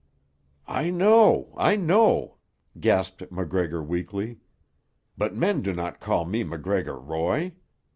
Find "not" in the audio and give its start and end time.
5.73-5.99